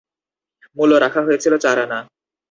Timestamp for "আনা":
1.79-1.99